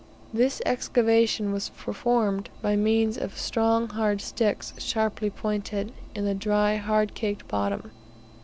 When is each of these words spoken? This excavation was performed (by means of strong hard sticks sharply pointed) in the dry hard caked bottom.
This 0.33 0.63
excavation 0.65 1.51
was 1.53 1.69
performed 1.69 2.49
(by 2.59 2.75
means 2.75 3.19
of 3.19 3.37
strong 3.37 3.87
hard 3.89 4.19
sticks 4.19 4.73
sharply 4.79 5.29
pointed) 5.29 5.91
in 6.15 6.25
the 6.25 6.33
dry 6.33 6.77
hard 6.77 7.13
caked 7.13 7.47
bottom. 7.47 7.91